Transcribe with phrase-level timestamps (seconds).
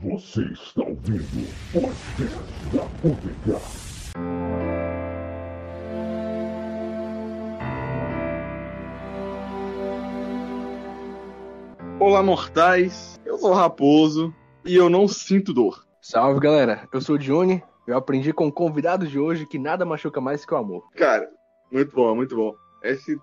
[0.00, 1.24] Você está ouvindo
[1.74, 2.38] o podcast
[2.72, 4.68] da UTK.
[11.98, 13.18] Olá, mortais.
[13.24, 14.32] Eu sou o Raposo
[14.64, 15.84] e eu não sinto dor.
[16.00, 17.62] Salve galera, eu sou o Johnny.
[17.86, 20.84] Eu aprendi com o convidado de hoje que nada machuca mais que o amor.
[20.94, 21.28] Cara,
[21.72, 22.54] muito bom, muito bom.
[22.82, 23.18] Esse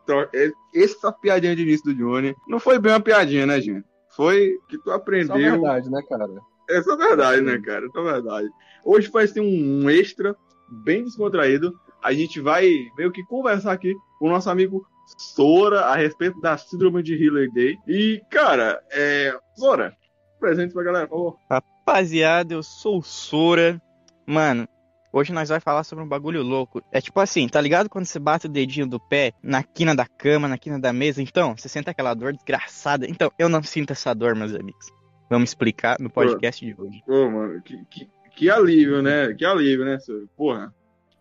[0.74, 3.86] Essa piadinha de início do Johnny não foi bem uma piadinha, né, gente?
[4.10, 5.36] Foi que tu Isso é aprendeu.
[5.38, 6.28] verdade, né, cara?
[6.70, 7.86] Essa é verdade, né, cara?
[7.86, 8.50] Essa é verdade.
[8.84, 10.36] Hoje vai ser um extra
[10.84, 11.74] bem descontraído.
[12.04, 14.86] A gente vai meio que conversar aqui com o nosso amigo
[15.18, 17.78] Sora a respeito da síndrome de Hiller Day.
[17.88, 19.38] E, cara, é.
[19.56, 19.96] Sora,
[20.40, 21.40] presente pra galera, por favor.
[21.50, 23.82] Rapaziada, eu sou o Sora.
[24.26, 24.68] Mano,
[25.14, 26.82] hoje nós vai falar sobre um bagulho louco.
[26.92, 30.08] É tipo assim, tá ligado quando você bate o dedinho do pé na quina da
[30.08, 31.22] cama, na quina da mesa?
[31.22, 33.08] Então, você sente aquela dor desgraçada.
[33.08, 34.88] Então, eu não sinto essa dor, meus amigos.
[35.30, 37.04] Vamos explicar no podcast de hoje.
[37.06, 39.34] Pô, mano, que, que, que alívio, né?
[39.34, 39.98] Que alívio, né?
[40.38, 40.74] Porra.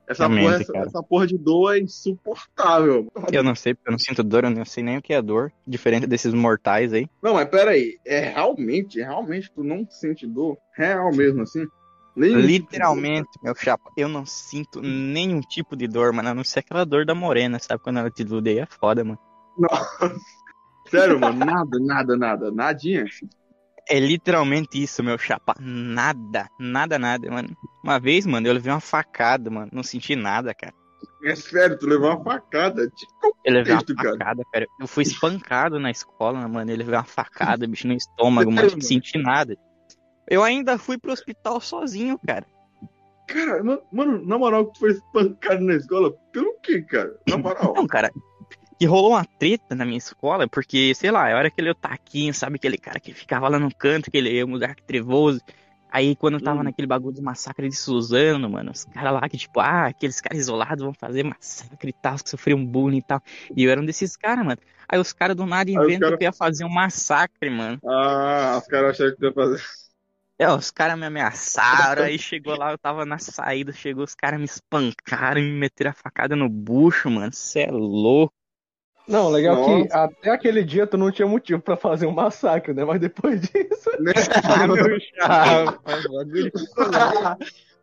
[0.06, 3.10] Essa Realmente, porra, essa, essa porra de dor é insuportável.
[3.32, 5.22] Eu não sei, porque eu não sinto dor, eu não sei nem o que é
[5.22, 5.50] dor.
[5.66, 7.08] Diferente desses mortais aí.
[7.22, 7.98] Não, mas pera aí.
[8.04, 10.58] É realmente, realmente tu não sente dor?
[10.76, 11.66] Real mesmo, assim?
[12.14, 16.28] Nem- Literalmente, meu chapa, eu não sinto nenhum tipo de dor, mano.
[16.28, 17.82] A não ser aquela dor da morena, sabe?
[17.82, 19.18] Quando ela te ilude é foda, mano.
[20.90, 22.50] Sério, mano, nada, nada, nada.
[22.50, 23.06] Nadinha.
[23.88, 25.54] É literalmente isso, meu chapa.
[25.60, 27.54] Nada, nada, nada, mano.
[27.82, 29.70] Uma vez, mano, eu levei uma facada, mano.
[29.72, 30.72] Não senti nada, cara.
[31.22, 32.88] É sério, tu levou uma facada.
[32.90, 34.66] Tipo, Eu levei uma facada, cara.
[34.80, 36.70] Eu fui espancado na escola, mano.
[36.70, 38.70] Eu levei uma facada, bicho, no estômago, mano.
[38.70, 39.56] Não senti nada.
[40.28, 42.46] Eu ainda fui pro hospital sozinho, cara.
[43.28, 43.62] cara,
[43.92, 46.12] mano, na moral, tu foi espancado na escola?
[46.32, 47.14] Pelo quê, cara?
[47.28, 47.74] Na moral.
[47.74, 48.10] Não, cara.
[48.84, 52.56] Que rolou uma treta na minha escola, porque, sei lá, eu era aquele otaquinho, sabe?
[52.56, 55.40] Aquele cara que ficava lá no canto, aquele moleque trevoso.
[55.90, 56.64] Aí, quando eu tava Hum.
[56.64, 60.38] naquele bagulho de massacre de Suzano, mano, os caras lá que, tipo, ah, aqueles caras
[60.38, 63.22] isolados vão fazer massacre e tal, que sofriam bullying e tal.
[63.56, 64.60] E eu era um desses caras, mano.
[64.86, 67.80] Aí os caras do nada inventam cara- que ia fazer um massacre, mano.
[67.86, 69.62] Ah, os caras acharam que tu ia fazer.
[70.38, 74.38] É, os caras me ameaçaram, aí chegou lá, eu tava na saída, chegou, os caras
[74.38, 77.32] me espancaram e me meteram a facada no bucho, mano.
[77.32, 78.34] Cê é louco.
[79.06, 79.86] Não, legal Nossa.
[79.86, 82.84] que até aquele dia tu não tinha motivo pra fazer um massacre, né?
[82.84, 83.90] Mas depois disso.
[84.00, 84.12] Né?
[84.44, 85.78] Ah, meu chapa.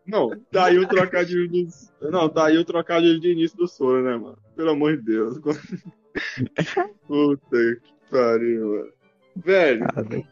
[0.07, 1.93] Não, tá aí o trocadilho dos.
[2.01, 4.37] Não, tá aí o trocadilho de início do Sora, né, mano?
[4.55, 5.39] Pelo amor de Deus.
[7.07, 8.93] Puta que pariu, mano.
[9.35, 10.27] Velho, Ah, louco.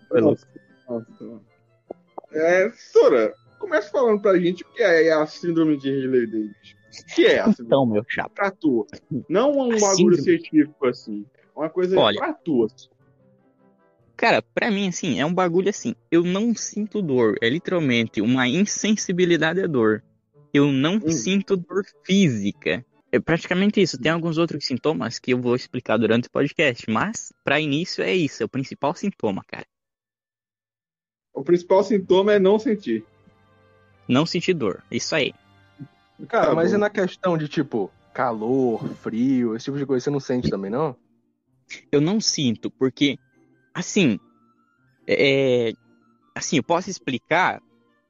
[0.88, 1.46] nossa, mano.
[2.32, 6.76] É, Sora, começa falando pra gente o que é a síndrome de Riley Davis.
[7.16, 8.30] Que é a síndrome Então, meu chapa.
[8.34, 8.86] pra tu?
[9.28, 11.26] Não um A bagulho síndrome- científico assim.
[11.56, 12.18] Uma coisa Olha.
[12.20, 12.64] pra tu.
[12.66, 12.88] assim.
[14.16, 15.96] Cara, pra mim, assim, é um bagulho assim.
[16.12, 17.38] Eu não sinto dor.
[17.42, 20.04] É literalmente uma insensibilidade à dor.
[20.54, 21.10] Eu não Hum.
[21.12, 22.86] sinto dor física.
[23.12, 23.98] É praticamente isso.
[24.00, 26.90] Tem alguns outros sintomas que eu vou explicar durante o podcast.
[26.90, 28.44] Mas, pra início, é isso.
[28.44, 29.66] É o principal sintoma, cara.
[31.34, 33.06] O principal sintoma é não sentir.
[34.08, 34.84] Não sentir dor.
[34.92, 35.34] Isso aí.
[36.28, 36.78] Cara, Tá mas bom.
[36.78, 40.70] e na questão de tipo, calor, frio, esse tipo de coisa, você não sente também,
[40.70, 40.96] não?
[41.92, 43.18] Eu não sinto, porque,
[43.74, 44.20] assim,
[45.08, 45.74] é,
[46.36, 47.62] assim, eu posso explicar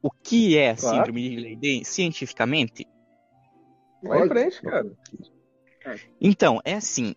[0.02, 0.96] o que é a Claro.
[0.96, 2.86] síndrome de Leiden cientificamente?
[4.02, 4.90] Vai em frente, cara.
[6.20, 7.14] Então, é assim,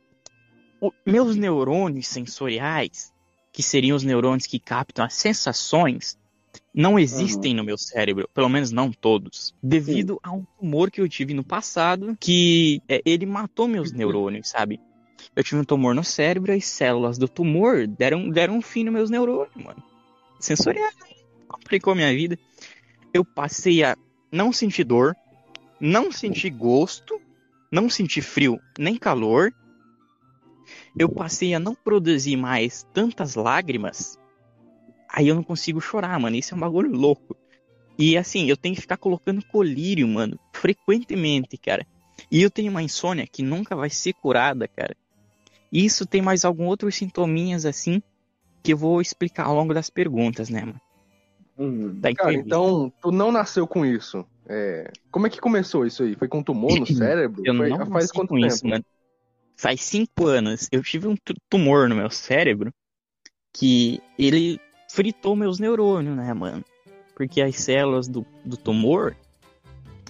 [0.82, 3.14] o- meus neurônios sensoriais,
[3.52, 6.18] que seriam os neurônios que captam as sensações,
[6.74, 11.08] não existem no meu cérebro, pelo menos não todos, devido a um tumor que eu
[11.08, 14.80] tive no passado, que é, ele matou meus neurônios, sabe?
[15.36, 18.84] Eu tive um tumor no cérebro e as células do tumor deram, deram um fim
[18.84, 19.84] nos meus neurônios, mano.
[20.40, 20.92] Sensorial,
[21.48, 22.38] complicou minha vida.
[23.14, 23.96] Eu passei a
[24.32, 25.16] não sentir dor,
[25.80, 27.22] não sentir gosto,
[27.72, 29.54] não sentir frio nem calor.
[30.98, 34.18] Eu passei a não produzir mais tantas lágrimas.
[35.16, 36.36] Aí eu não consigo chorar, mano.
[36.36, 37.38] Isso é um bagulho louco.
[37.98, 41.86] E assim, eu tenho que ficar colocando colírio, mano, frequentemente, cara.
[42.32, 44.96] E eu tenho uma insônia que nunca vai ser curada, cara.
[45.72, 48.02] E Isso tem mais algum outros sintominhas assim
[48.64, 50.82] que eu vou explicar ao longo das perguntas, né, mano?
[52.00, 52.48] Da Cara, entrevista.
[52.48, 54.26] então tu não nasceu com isso.
[54.48, 56.16] É, Como é que começou isso aí?
[56.16, 57.44] Foi com tumor no cérebro?
[57.46, 58.48] Eu Foi- não faz nasci quanto com tempo?
[58.48, 58.84] isso, mano.
[59.56, 60.68] Faz cinco anos.
[60.72, 62.74] Eu tive um tu- tumor no meu cérebro
[63.54, 64.60] que ele
[64.94, 66.64] fritou meus neurônios, né, mano?
[67.16, 69.16] Porque as células do, do tumor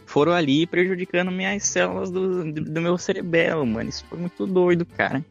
[0.05, 3.89] foram ali prejudicando minhas células do, do, do meu cerebelo, mano.
[3.89, 5.23] Isso foi muito doido, cara.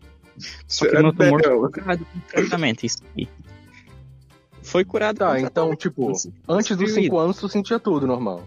[0.66, 3.28] Só que meu tumor foi curado com tratamento, isso aí.
[4.62, 5.18] Foi curado.
[5.18, 6.32] Tá, então, tipo, Isso.
[6.48, 7.10] antes dos Destruído.
[7.10, 8.42] 5 anos tu sentia tudo normal.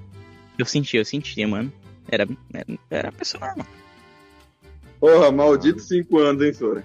[0.58, 1.72] Eu sentia, eu sentia, mano.
[2.08, 3.68] Era, era, era pessoa normal.
[5.00, 6.84] Porra, maldito 5 anos, hein, Sora?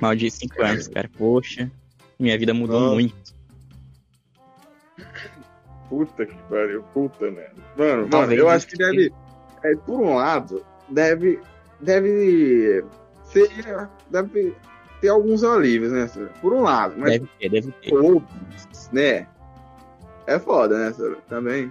[0.00, 1.10] Maldito 5 anos, cara.
[1.18, 1.70] Poxa,
[2.16, 2.94] minha vida mudou Nossa.
[2.94, 3.39] muito.
[5.90, 7.56] Puta que pariu, puta merda.
[7.76, 9.12] Mano, mano, eu acho que deve.
[9.62, 11.38] É, por um lado, deve.
[11.80, 12.82] Deve
[13.24, 13.50] ser.
[14.08, 14.54] Deve
[15.00, 16.08] ter alguns alívios, né?
[16.40, 17.94] Por um lado, mas Deve ter, deve ter.
[17.94, 19.26] outros, né?
[20.26, 20.94] É foda, né?
[21.28, 21.70] Também.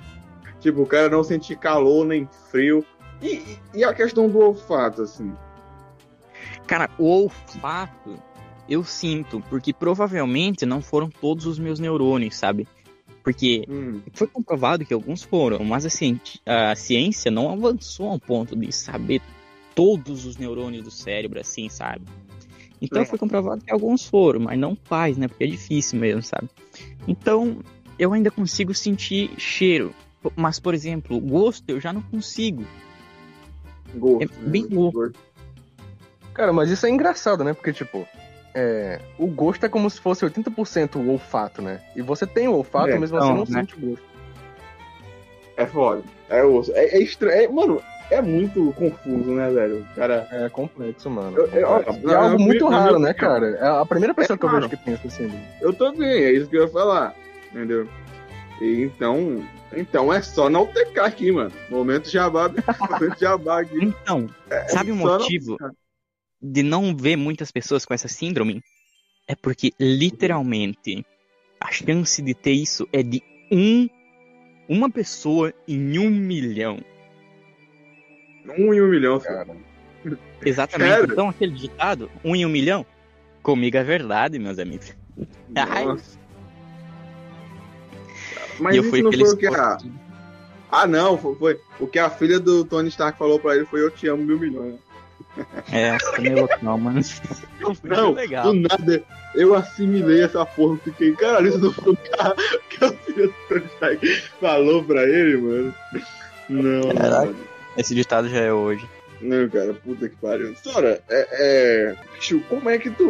[0.59, 2.83] Tipo, o cara não sentir calor nem frio.
[3.21, 5.33] E, e- e a questão do olfato, assim?
[6.67, 8.17] Cara, o olfato
[8.67, 12.67] eu sinto, porque provavelmente não foram todos os meus neurônios, sabe?
[13.29, 18.19] Porque Hum, foi comprovado que alguns foram, mas a, cienti- a ciência não avançou ao
[18.19, 19.21] ponto de saber
[19.75, 22.01] todos os neurônios do cérebro, assim, sabe?
[22.81, 23.05] Então É.
[23.05, 25.27] foi comprovado que alguns foram, mas não quais, né?
[25.27, 26.49] Porque é difícil mesmo, sabe?
[27.07, 27.59] Então
[27.99, 29.93] eu ainda consigo sentir cheiro.
[30.35, 32.65] Mas, por exemplo, gosto eu já não consigo.
[33.93, 34.23] gosto.
[34.23, 34.69] É bem né?
[34.75, 35.11] louco.
[36.33, 37.53] Cara, mas isso é engraçado, né?
[37.53, 38.07] Porque, tipo,
[38.53, 41.81] é, o gosto é como se fosse 80% o olfato, né?
[41.95, 43.61] E você tem o olfato, É, mesmo então, assim não né?
[43.61, 44.03] sente o gosto.
[45.57, 46.03] É foda.
[46.29, 46.71] É osso.
[46.73, 47.33] É, é estranho.
[47.41, 49.85] É, mano, é muito confuso, né, velho?
[49.95, 50.27] Cara.
[50.31, 51.37] É complexo, mano.
[51.37, 53.47] Eu- eu- É eu- algo eu- muito eu- raro, eu- né, cara?
[53.57, 55.29] É a primeira pessoa que eu vejo que pensa assim.
[55.61, 57.13] Eu também, é isso que eu ia falar.
[57.51, 57.87] Entendeu?
[58.61, 59.43] E então.
[59.75, 61.51] Então é só não tecar aqui, mano.
[61.69, 62.49] Momento jabá.
[62.89, 63.77] Momento jabá aqui.
[63.83, 64.27] Então,
[64.69, 65.57] sabe o só não- motivo
[66.41, 68.61] de não ver muitas pessoas com essa síndrome?
[69.27, 71.05] É porque literalmente
[71.59, 73.21] a chance de ter isso é de
[73.51, 73.87] um,
[74.67, 76.79] uma pessoa em um milhão.
[78.57, 79.55] Um em um milhão, Cara.
[80.43, 80.89] Exatamente.
[80.89, 81.11] Sério?
[81.11, 82.85] Então aquele ditado, um em um milhão,
[83.43, 84.95] comigo é verdade, meus amigos.
[88.59, 89.77] Mas eu isso fui não aquele foi o que a...
[90.71, 91.59] Ah, não, foi, foi.
[91.79, 94.39] O que a filha do Tony Stark falou pra ele foi eu te amo mil
[94.39, 94.75] milhões.
[95.71, 97.01] É, meio louco, não, mano.
[97.83, 98.43] Não, legal.
[98.45, 99.03] do nada,
[99.35, 100.77] eu assimilei essa porra.
[100.83, 102.35] Fiquei, caralho, isso não foi o a,
[102.69, 103.33] que a filha do
[104.39, 105.75] falou pra ele, mano.
[106.49, 107.25] Não, Caraca.
[107.25, 107.37] mano.
[107.77, 108.85] Esse ditado já é hoje.
[109.21, 110.55] Não, cara, puta que pariu.
[110.55, 111.95] Sora, é, é.
[112.15, 113.09] Bicho, como é que tu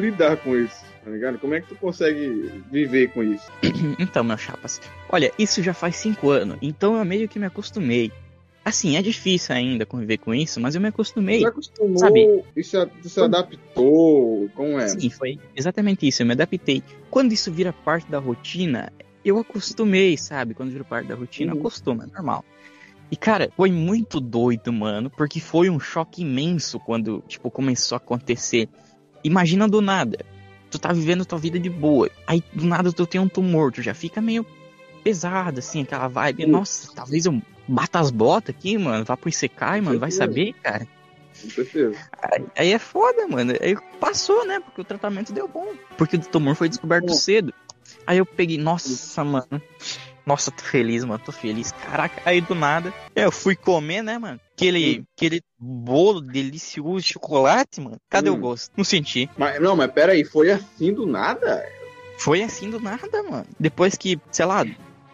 [0.00, 0.84] lidar com isso?
[1.04, 1.38] Tá ligado?
[1.38, 3.46] Como é que tu consegue viver com isso?
[3.98, 8.12] Então, meu chapas, olha, isso já faz cinco anos, então eu meio que me acostumei.
[8.66, 11.38] Assim, é difícil ainda conviver com isso, mas eu me acostumei.
[11.38, 12.42] Você acostumou Sabe?
[12.52, 14.50] tu se adaptou?
[14.56, 14.88] Como é?
[14.88, 16.82] Sim, foi exatamente isso, eu me adaptei.
[17.08, 18.92] Quando isso vira parte da rotina,
[19.24, 20.52] eu acostumei, sabe?
[20.52, 21.60] Quando vira parte da rotina, Uhum.
[21.60, 22.44] acostuma, é normal.
[23.08, 27.98] E, cara, foi muito doido, mano, porque foi um choque imenso quando, tipo, começou a
[27.98, 28.68] acontecer.
[29.22, 30.26] Imagina do nada,
[30.72, 33.80] tu tá vivendo tua vida de boa, aí do nada tu tem um tumor, tu
[33.80, 34.44] já fica meio
[35.04, 36.46] pesado, assim, aquela vibe.
[36.46, 36.50] Uhum.
[36.50, 40.86] Nossa, talvez eu bata as botas aqui, mano, vá pro Isekai, mano, vai saber, cara.
[41.42, 41.98] Com certeza.
[42.22, 43.52] Aí, aí é foda, mano.
[43.60, 44.58] Aí passou, né?
[44.60, 45.68] Porque o tratamento deu bom.
[45.98, 47.12] Porque o tumor foi descoberto Bom.
[47.14, 47.52] cedo.
[48.06, 49.60] Aí eu peguei, nossa, mano.
[50.24, 51.22] Nossa, tô feliz, mano.
[51.24, 51.72] Tô feliz.
[51.72, 52.92] Caraca, aí do nada.
[53.14, 54.40] Eu fui comer, né, mano?
[54.54, 57.96] Aquele, aquele bolo delicioso de chocolate, mano.
[58.08, 58.40] Cadê o Hum.
[58.40, 58.72] gosto?
[58.76, 59.28] Não senti.
[59.36, 61.64] Mas, não, mas pera aí, foi assim do nada?
[62.18, 63.46] Foi assim do nada, mano.
[63.60, 64.64] Depois que, sei lá,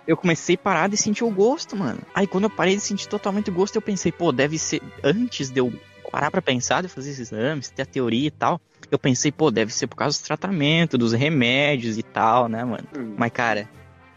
[0.06, 2.00] eu comecei a parar de sentir o gosto, mano.
[2.14, 4.82] Aí quando eu parei de sentir totalmente o gosto, eu pensei, pô, deve ser.
[5.02, 5.72] Antes de eu
[6.10, 9.50] parar pra pensar, de fazer esses exames, ter a teoria e tal, eu pensei, pô,
[9.50, 12.86] deve ser por causa dos tratamentos, dos remédios e tal, né, mano?
[12.96, 13.14] Hum.
[13.16, 13.68] Mas, cara.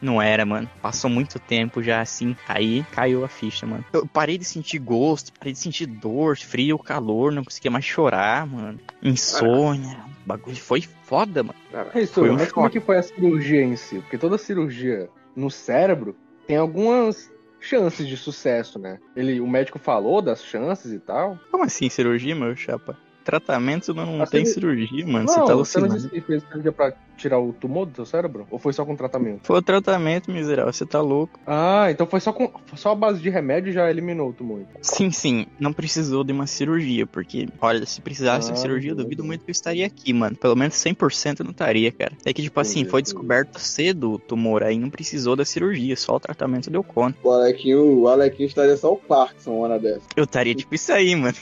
[0.01, 0.69] Não era, mano.
[0.81, 2.35] Passou muito tempo já assim.
[2.47, 3.83] Aí caiu a ficha, mano.
[3.91, 8.45] Eu parei de sentir gosto, parei de sentir dor, frio, calor, não conseguia mais chorar,
[8.45, 8.79] mano.
[9.01, 9.97] Insônia.
[10.23, 11.57] O bagulho foi foda, mano.
[11.71, 13.99] Cara, É isso, Foi um mas como que foi a cirurgia em si?
[13.99, 16.15] Porque toda cirurgia no cérebro
[16.47, 18.99] tem algumas chances de sucesso, né?
[19.15, 21.39] Ele, o médico falou das chances e tal.
[21.51, 22.95] Como assim cirurgia, meu chapa?
[23.23, 25.25] Tratamento não A tem cirurgia- mano.
[25.25, 25.93] não, Você tá você não alucinando.
[25.95, 28.45] disse que fez cirurgia pra tirar o tumor do seu cérebro?
[28.51, 29.41] Ou foi só com tratamento?
[29.43, 30.71] Foi o tratamento, miserável.
[30.71, 31.39] Você tá louco.
[31.45, 34.61] Ah, então foi só, com, só a base de remédio e já eliminou o tumor.
[34.61, 34.77] então.
[34.81, 35.45] Sim, sim.
[35.59, 39.43] Não precisou de uma cirurgia, porque, olha, se precisasse de Ah, cirurgia, eu duvido muito
[39.45, 40.35] que eu estaria aqui, mano.
[40.35, 42.13] Pelo menos 100% eu não estaria, cara.
[42.25, 43.13] É que, tipo assim, Entendi, foi entendi.
[43.13, 47.17] descoberto cedo o tumor, aí não precisou da cirurgia, só o tratamento deu conta.
[47.23, 50.01] o Alequinho, o Alequinho estaria só o Parkinson uma hora dessa.
[50.15, 51.35] Eu estaria tipo isso aí, mano.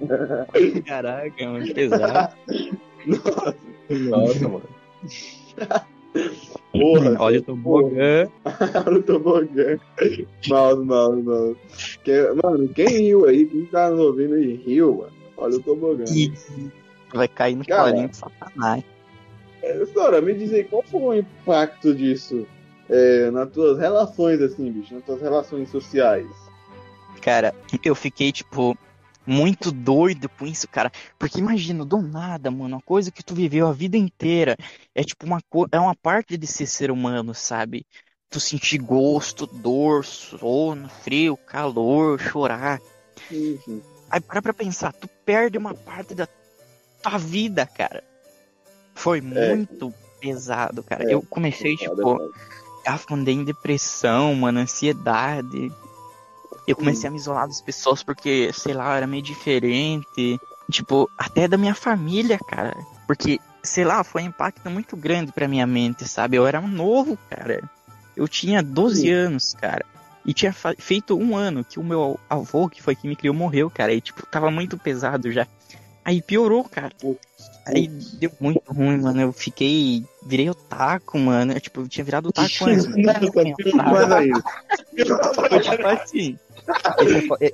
[0.86, 2.34] Caraca, mano, pesado.
[3.90, 4.75] Nossa, mano.
[6.72, 8.28] Porra, Olha o tobogã.
[8.86, 9.78] Olha o tobogã.
[10.48, 11.56] Mal, mal, mal.
[12.42, 13.46] Mano, quem riu aí?
[13.46, 15.12] Quem tá nos ouvindo aí riu, mano.
[15.36, 16.04] Olha o tobogã.
[16.10, 16.32] E
[17.14, 18.84] vai cair no colinho de satanás.
[19.62, 22.46] É, Sora, me diz aí, qual foi o impacto disso
[22.88, 24.94] é, nas tuas relações, assim, bicho?
[24.94, 26.26] Nas tuas relações sociais?
[27.20, 28.76] Cara, eu fiquei, tipo,
[29.26, 30.90] muito doido com isso, cara.
[31.18, 34.56] Porque imagina, do nada, mano, uma coisa que tu viveu a vida inteira.
[34.94, 35.40] É tipo uma
[35.72, 37.84] é uma parte de ser ser humano, sabe?
[38.30, 42.80] Tu sentir gosto, dor, sono, frio, calor, chorar.
[43.28, 43.82] Sim.
[44.10, 46.28] Aí para pra pensar, tu perde uma parte da
[47.02, 48.04] tua vida, cara.
[48.94, 51.04] Foi muito pesado, cara.
[51.04, 52.30] É, eu comecei, tipo, foda.
[52.86, 55.70] afundei em depressão, mano, ansiedade.
[56.66, 60.40] Eu comecei a me isolar das pessoas porque, sei lá, era meio diferente.
[60.70, 62.76] Tipo, até da minha família, cara.
[63.06, 66.36] Porque, sei lá, foi um impacto muito grande pra minha mente, sabe?
[66.36, 67.62] Eu era um novo, cara.
[68.16, 69.10] Eu tinha 12 Sim.
[69.10, 69.84] anos, cara.
[70.24, 73.70] E tinha feito um ano que o meu avô, que foi que me criou, morreu,
[73.70, 73.94] cara.
[73.94, 75.46] E, tipo, tava muito pesado já.
[76.06, 76.92] Aí piorou, cara.
[77.66, 79.20] Aí deu muito ruim, mano.
[79.20, 80.04] Eu fiquei.
[80.24, 81.52] Virei otaku, mano.
[81.52, 82.86] Eu, tipo, eu tinha virado otaku antes.
[85.64, 86.38] tipo assim.
[87.26, 87.52] Foi- é-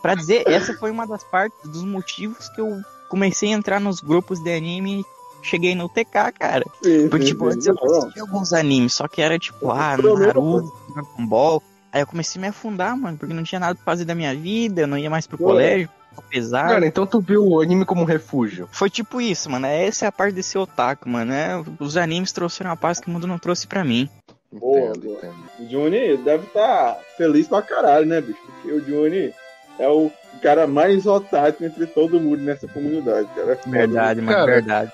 [0.00, 4.00] Pra dizer, essa foi uma das partes, dos motivos que eu comecei a entrar nos
[4.00, 5.04] grupos de anime e
[5.46, 6.64] cheguei no TK, cara.
[6.82, 10.72] sim, Porque, sim, tipo, antes eu assistia alguns animes, só que era tipo, ah, Naruto,
[10.92, 11.62] Dragon Ball.
[11.92, 14.34] Aí eu comecei a me afundar, mano, porque não tinha nada pra fazer da minha
[14.34, 15.44] vida, eu não ia mais pro Pô.
[15.44, 16.68] colégio, apesar.
[16.68, 18.68] Cara, então tu viu o anime como um refúgio.
[18.72, 19.66] Foi tipo isso, mano.
[19.66, 21.32] Essa é a parte desse otaku, mano.
[21.32, 24.08] É, os animes trouxeram a paz que o mundo não trouxe pra mim.
[24.52, 25.16] Boa, Entendo, boa.
[25.18, 25.34] entendo.
[25.60, 28.38] O Johnny deve estar feliz pra caralho, né, bicho?
[28.46, 29.32] Porque o Johnny
[29.78, 30.10] é o
[30.42, 33.52] cara mais otário entre todo mundo nessa comunidade, cara.
[33.64, 34.92] É Verdade, mano, Cara, verdade.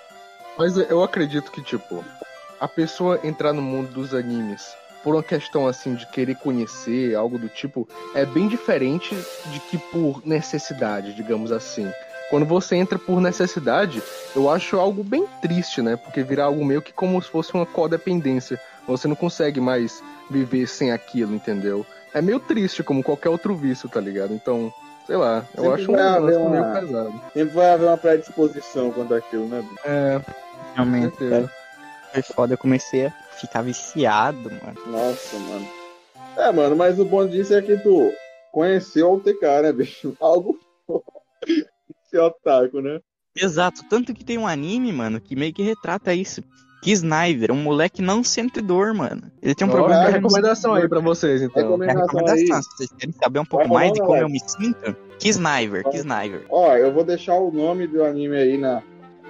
[0.56, 2.04] Mas eu acredito que, tipo,
[2.60, 7.38] a pessoa entrar no mundo dos animes por uma questão assim de querer conhecer, algo
[7.38, 9.14] do tipo, é bem diferente
[9.46, 11.90] de que por necessidade, digamos assim.
[12.30, 14.02] Quando você entra por necessidade,
[14.36, 15.96] eu acho algo bem triste, né?
[15.96, 18.60] Porque vira algo meio que como se fosse uma codependência.
[18.86, 21.86] Você não consegue mais viver sem aquilo, entendeu?
[22.12, 24.34] É meio triste, como qualquer outro vício, tá ligado?
[24.34, 24.72] Então,
[25.06, 27.22] sei lá, eu Sempre acho um negócio meio uma- pesado.
[27.32, 29.64] Sempre vai haver uma predisposição quanto àquilo, né?
[29.84, 30.20] É,
[30.74, 31.16] Realmente.
[32.12, 34.78] Foi foda, eu comecei a ficar viciado, mano.
[34.86, 35.68] Nossa, mano.
[36.36, 38.12] É, mano, mas o bom disso é que tu
[38.52, 40.16] conheceu o TK, né, bicho?
[40.20, 40.58] Algo
[41.46, 43.00] Esse otaku, né?
[43.36, 46.42] Exato, tanto que tem um anime, mano, que meio que retrata isso.
[46.82, 49.30] Que Sniper, um moleque não sente dor, mano.
[49.42, 51.60] Ele tem um Ó, problema a de recomendação aí pra vocês, então.
[51.60, 52.24] É a Recomendação aí.
[52.26, 55.82] recomendação, se vocês querem saber um pouco mais de como eu me sinto, que Sniper,
[55.90, 56.46] que Sniper.
[56.48, 58.80] Ó, eu vou deixar o nome do anime aí na,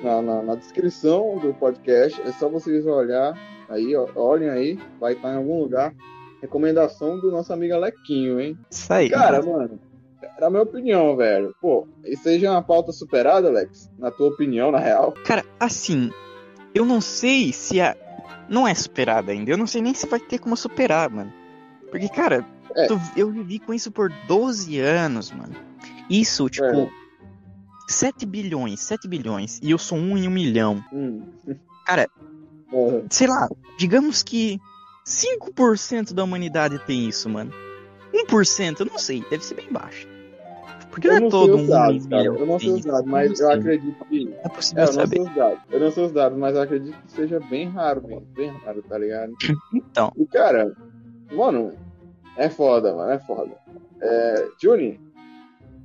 [0.02, 2.20] na, na- na descrição do podcast.
[2.20, 3.32] É só vocês olhar
[3.68, 5.94] aí, ó, olhem aí, vai estar em algum lugar.
[6.40, 8.56] Recomendação do nosso amigo Alequinho, hein?
[8.70, 9.10] Isso aí.
[9.10, 9.78] Cara, mano,
[10.36, 11.54] era a minha opinião, velho.
[11.60, 13.90] Pô, isso aí já é uma pauta superada, Alex?
[13.98, 15.12] Na tua opinião, na real?
[15.24, 16.10] Cara, assim,
[16.74, 17.96] eu não sei se a.
[18.48, 19.50] Não é superada ainda.
[19.50, 21.30] Eu não sei nem se vai ter como superar, mano.
[21.90, 22.46] Porque, cara,
[22.76, 22.86] É.
[22.86, 25.54] tu- eu vivi com isso por 12 anos, mano.
[26.08, 26.88] Isso, tipo, É.
[27.88, 29.58] 7 bilhões, 7 bilhões.
[29.62, 30.82] E eu sou um em um milhão.
[30.92, 31.22] Hum.
[31.84, 32.08] Cara,
[32.70, 33.02] Porra.
[33.10, 33.48] sei lá,
[33.78, 34.58] digamos que
[35.06, 37.52] 5% da humanidade tem isso, mano.
[38.12, 40.06] 1%, eu não sei, deve ser bem baixo.
[40.90, 42.24] Porque Eu não é não todo um dados, cara.
[42.24, 44.24] Eu não sei os dados, mas Não eu acredito que.
[44.24, 45.16] Não é É, possível eu não saber.
[45.16, 45.58] sei os dados.
[45.70, 48.26] Eu não sei os dados, mas eu acredito que seja bem raro, mesmo.
[48.34, 49.32] Bem raro, tá ligado?
[49.72, 50.74] Então, E, cara,
[51.30, 51.72] mano,
[52.36, 53.50] é foda, mano, é foda.
[54.00, 54.98] É, Juni,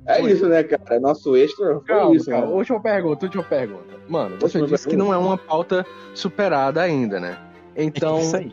[0.06, 0.32] é Oi.
[0.32, 1.00] isso, né, cara?
[1.00, 2.46] Nosso extra foi Calma, isso, calma.
[2.46, 2.56] mano.
[2.58, 3.94] Última pergunta, última pergunta.
[4.08, 7.38] Mano, você Última disse que não é uma pauta superada ainda, né?
[7.76, 8.52] Então, é isso aí.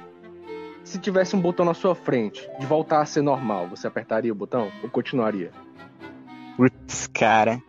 [0.83, 4.35] se tivesse um botão na sua frente de voltar a ser normal, você apertaria o
[4.35, 5.51] botão ou continuaria?
[6.57, 7.61] Putz, cara,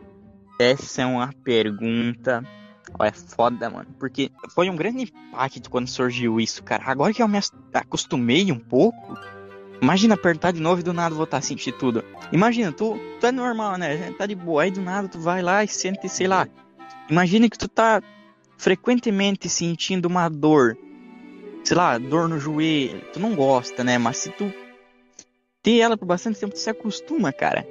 [0.59, 2.43] essa é uma pergunta.
[2.99, 3.89] Olha, foda, mano.
[3.99, 6.85] Porque foi um grande impacto quando surgiu isso, cara.
[6.87, 7.39] Agora que eu me
[7.73, 9.15] acostumei um pouco,
[9.83, 12.05] imagina apertar de novo e do nada voltar a sentir tudo.
[12.33, 14.13] Imagina, tu, tu é normal, né?
[14.17, 16.47] Tá de boa, aí do nada tu vai lá e sente, sei lá.
[17.11, 18.01] Imagina que tu tá
[18.57, 20.77] frequentemente sentindo uma dor.
[21.65, 23.01] Sei lá, dor no joelho.
[23.13, 23.99] Tu não gosta, né?
[23.99, 24.53] Mas se tu
[25.63, 27.67] ter ela por bastante tempo, tu se acostuma, cara.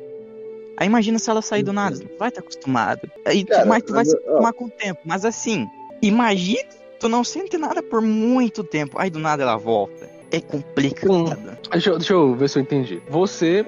[0.78, 3.10] Aí imagina se ela sair do nada, tu não vai estar acostumado.
[3.26, 5.02] Aí, tu- Cara, mas tu vai se acostumar com o tempo.
[5.06, 5.68] Mas assim,
[6.02, 8.98] imagina tu não sente nada por muito tempo.
[9.00, 10.10] Aí do nada ela volta.
[10.32, 11.58] É complicado.
[11.72, 13.02] Deixa, eu- deixa eu ver se eu entendi.
[13.10, 13.66] Você,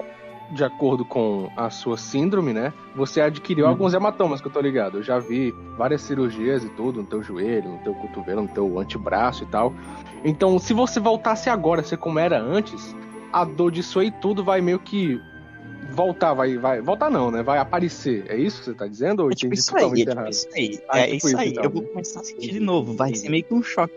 [0.52, 2.72] de acordo com a sua síndrome, né?
[2.96, 3.70] Você adquiriu Uhum.
[3.70, 4.98] alguns hematomas, que eu tô ligado.
[4.98, 8.78] Eu já vi várias cirurgias e tudo, no teu joelho, no teu cotovelo, no teu
[8.78, 9.74] antebraço e tal.
[10.24, 12.94] Então, se você voltasse agora a ser como era antes,
[13.32, 15.20] a dor disso aí tudo vai meio que
[15.90, 16.80] voltar, vai, vai.
[16.80, 17.42] Voltar não, né?
[17.42, 18.24] Vai aparecer.
[18.28, 19.20] É isso que você tá dizendo?
[19.24, 20.80] Ou É tipo isso aí, é tipo isso aí.
[20.88, 21.48] Ah, é tipo isso isso, aí.
[21.50, 21.64] então.
[21.64, 22.94] Eu vou começar a sentir de novo.
[22.94, 23.92] Vai ser meio que um choque.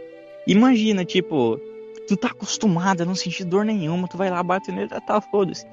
[0.46, 1.60] Imagina, tipo,
[2.08, 5.22] tu tá acostumado a não sentir dor nenhuma, tu vai lá, bate nele, tá, tá,
[5.22, 5.66] foda-se.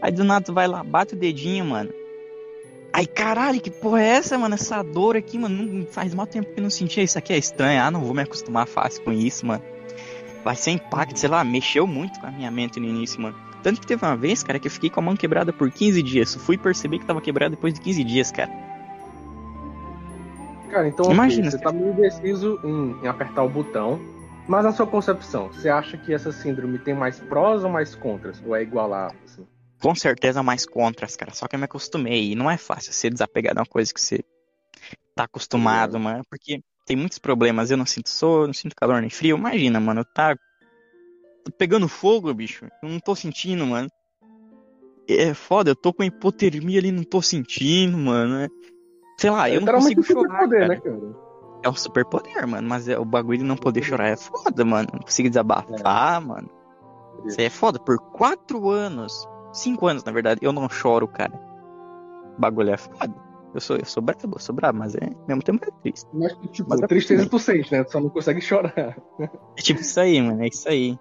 [0.00, 1.90] Aí do nada tu vai lá, bate o dedinho, mano.
[2.92, 4.54] Aí, caralho, que porra é essa, mano?
[4.54, 7.02] Essa dor aqui, mano, não faz mal tempo que eu não sentia.
[7.02, 7.80] Isso aqui é estranho.
[7.80, 9.62] Ah, não vou me acostumar fácil com isso, mano.
[10.44, 13.34] Vai ser impacto, sei lá, mexeu muito com a minha mente no início, mano.
[13.62, 16.02] Tanto que teve uma vez, cara, que eu fiquei com a mão quebrada por 15
[16.02, 16.34] dias.
[16.34, 18.50] Fui perceber que tava quebrada depois de 15 dias, cara.
[20.68, 24.00] Cara, então ok, Imagina, você tá meio indeciso em, em apertar o botão.
[24.46, 28.42] Mas na sua concepção, você acha que essa síndrome tem mais prós ou mais contras?
[28.44, 29.18] Ou é igualável?
[29.24, 29.46] Assim?
[29.80, 31.32] Com certeza mais contras, cara.
[31.32, 32.32] Só que eu me acostumei.
[32.32, 34.24] E não é fácil ser desapegado a uma coisa que você
[35.14, 36.24] tá acostumado, mano.
[36.28, 37.70] Porque tem muitos problemas.
[37.70, 39.36] Eu não sinto soro, não sinto calor nem frio.
[39.36, 40.04] Imagina, mano.
[40.04, 40.36] Tá
[41.44, 42.66] tô pegando fogo, bicho.
[42.82, 43.88] Eu não tô sentindo, mano.
[45.08, 48.36] É foda, eu tô com hipotermia ali, não tô sentindo, mano.
[48.40, 48.48] É-
[49.18, 50.74] Sei lá, eu não Literalmente consigo chorar, superpoder, cara.
[50.74, 51.31] né, cara?
[51.62, 52.68] É um superpoder, mano.
[52.68, 54.88] Mas é, o bagulho de não poder chorar é foda, mano.
[54.92, 56.48] Não consigo desabafar, mano.
[57.26, 57.78] Isso aí é foda.
[57.78, 61.32] Por quatro anos, cinco anos, na verdade, eu não choro, cara.
[62.36, 63.14] O bagulho é foda.
[63.54, 66.08] Eu sou, eu sou brabo, eu sou brabo, mas é, ao mesmo tempo é triste.
[66.14, 67.84] Mas, tipo, Mas é tristeza tu sente, né?
[67.84, 68.96] Tu só não consegue chorar.
[69.56, 70.42] É tipo isso aí, mano.
[70.42, 70.98] É isso aí.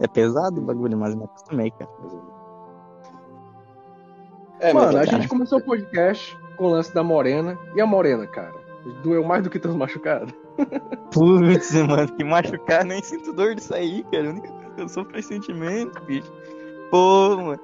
[0.00, 1.90] É pesado o bagulho, mas me acostumei, cara.
[4.60, 7.58] É, Mano, mas- a gente começou o podcast com o lance da Morena.
[7.74, 8.54] E a Morena, cara?
[9.02, 10.32] Doeu mais do que teus machucados?
[11.12, 14.34] Putz, mano, que machucar, nem sinto dor disso aí, cara.
[14.76, 16.30] Eu sofro é sentimento, bicho.
[16.90, 17.60] Pô, mano.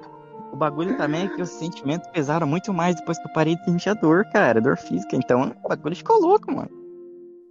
[0.51, 3.65] O bagulho também é que os sentimentos pesaram muito mais depois que eu parei de
[3.65, 4.61] sentir a dor, cara.
[4.61, 5.15] Dor física.
[5.15, 6.69] Então, o bagulho ficou louco, mano.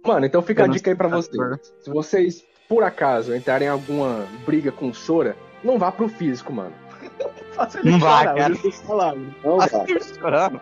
[0.05, 1.35] Mano, então fica Eu a dica aí pra vocês.
[1.35, 1.59] dor.
[1.81, 6.53] Se vocês, por acaso, entrarem em alguma briga com o Sora, não vá pro físico,
[6.53, 6.73] mano.
[7.53, 8.53] Faça ele Não vai, chorar, cara.
[8.53, 9.35] eu já tô falando.
[9.43, 10.61] Não, Ah, cara.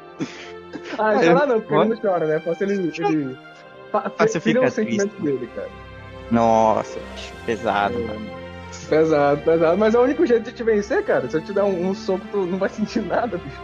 [0.98, 2.40] Ah, chorar eu- não, porque ele não chora, né?
[2.40, 2.74] Faça ele.
[2.74, 3.38] ele...
[3.94, 5.22] Ah, você Tira fica o sentimento triste.
[5.22, 5.70] dele, cara.
[6.32, 7.00] Nossa,
[7.46, 8.26] pesado, mano.
[8.90, 9.78] Pesado, pesado.
[9.78, 11.30] Mas é o único jeito de te vencer, cara.
[11.30, 13.62] Se eu te dar um, um soco, tu não vai sentir nada, bicho.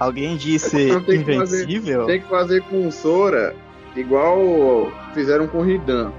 [0.00, 2.06] Alguém disse que fazer- invencível?
[2.06, 3.54] Tem que fazer com o Sora
[3.94, 6.10] igual fizeram com o Ridan.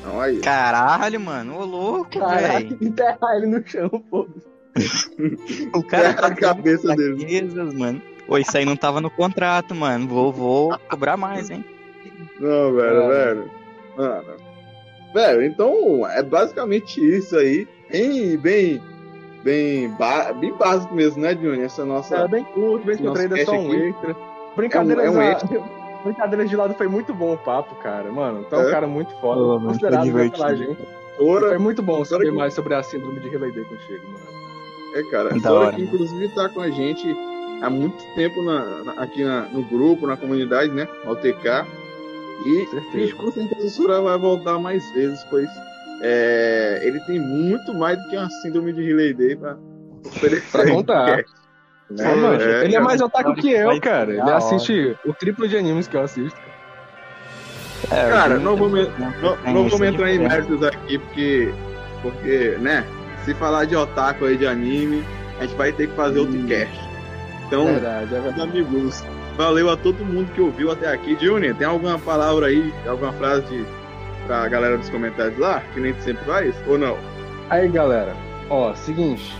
[0.00, 0.38] Então aí.
[0.40, 2.76] Caralho, mano, ô louco, velho.
[2.80, 4.26] Enterrar ele no chão, pô.
[5.74, 7.50] O cara a cabeça dele.
[7.74, 8.02] mano.
[8.26, 10.06] Pô, isso aí não tava no contrato, mano.
[10.08, 11.64] Vou, vou cobrar mais, hein?
[12.40, 13.08] Não, velho, É.
[13.08, 13.50] velho.
[13.96, 14.24] Mano.
[15.14, 17.66] Velho, então é basicamente isso aí.
[17.90, 18.82] Bem, bem,
[19.44, 19.94] bem,
[20.40, 21.62] bem básico mesmo, né, Juni?
[21.62, 22.16] Essa nossa.
[22.16, 24.16] É bem curto, bem descontraído, é só um aqui extra.
[24.56, 28.10] Brincadeiras, É um- é um a- Brincadeiras de lado foi muito bom o papo, cara.
[28.12, 28.70] Mano, é um É?
[28.70, 29.40] cara muito foda.
[29.40, 30.56] Pô, mano, considerado foi pela divertido.
[30.78, 30.88] gente.
[31.16, 34.36] Sora, Foi muito bom saber que- mais sobre a síndrome de Relay Day contigo, mano.
[34.94, 35.30] é, cara.
[35.40, 37.16] Da hora, que inclusive tá com a gente
[37.62, 40.86] há muito tempo na- na- aqui na- no grupo, na comunidade, né?
[41.04, 41.64] Ao TK.
[42.44, 45.48] E, com certeza o Sora vai voltar mais vezes, pois
[46.02, 49.56] é, ele tem muito mais do que uma síndrome de Relay Day pra
[50.04, 50.50] oferecer.
[50.52, 51.24] Pra contar.
[51.88, 52.02] Né?
[52.04, 54.10] É, mano, É, ele é mais otaku que eu, cara.
[54.10, 56.36] Ele assiste o triplo de animes que eu assisto.
[57.92, 61.54] É, Cara, eu- não vou me- Não, Não, vamos entrar em méritos aqui, porque,
[62.02, 62.84] porque, né?
[63.24, 65.04] Se falar de otaku aí de anime,
[65.38, 66.46] a gente vai ter que fazer outro Hum.
[66.48, 66.76] cast.
[67.46, 68.42] Então, Verdade, é verdade.
[68.42, 69.04] amigos,
[69.36, 71.16] valeu a todo mundo que ouviu até aqui.
[71.20, 73.64] Junior, tem alguma palavra aí, alguma frase de,
[74.26, 76.54] pra galera dos comentários lá, que nem sempre faz?
[76.66, 76.96] Ou não?
[77.48, 78.14] Aí, galera,
[78.50, 79.32] ó, seguinte,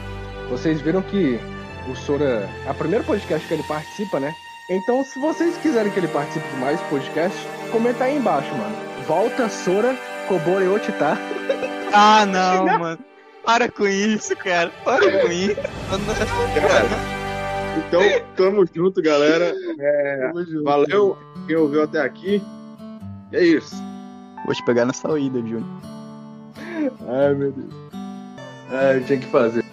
[0.49, 1.41] vocês viram que
[1.91, 4.33] o Sora é o primeiro podcast que ele participa, né?
[4.71, 7.41] Então, se vocês quiserem que ele participe de mais podcasts,
[7.71, 8.77] comenta aí embaixo, mano.
[9.07, 9.97] Volta Sora
[10.29, 11.17] Kobore Otita.
[11.99, 12.99] Ah, não, mano.
[13.45, 14.71] Para com isso, cara.
[14.85, 15.57] Para com isso.
[17.77, 18.01] Então,
[18.37, 19.55] tamo junto, galera.
[19.79, 20.31] É,
[20.65, 22.43] valeu quem ouviu até aqui.
[23.33, 23.75] E é isso.
[24.45, 25.65] Vou te pegar na saída, Júnior.
[27.09, 27.75] Ai, meu Deus.
[28.71, 29.66] Ai, tinha que fazer.